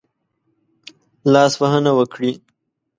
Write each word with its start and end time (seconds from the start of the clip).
لاسوهنه 1.31 1.91
وکړي. 1.99 2.31